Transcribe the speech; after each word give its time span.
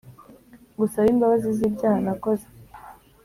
Ngusabe 0.73 1.07
imbabazi 1.13 1.49
zibyaha 1.57 1.99
nakoze 2.05 2.45